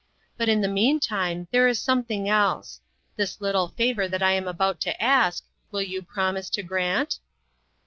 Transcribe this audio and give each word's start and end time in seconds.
But 0.35 0.49
in 0.49 0.61
the 0.61 0.67
meantime, 0.67 1.47
there 1.51 1.67
is 1.67 1.79
something 1.79 2.27
else. 2.27 2.81
This 3.17 3.39
little 3.39 3.67
favor 3.67 4.07
that 4.07 4.23
I 4.23 4.31
am 4.31 4.47
about 4.47 4.81
to 4.81 4.99
ask, 4.99 5.43
will 5.69 5.83
you 5.83 6.01
promise 6.01 6.49
to 6.57 6.63
grant 6.63 7.19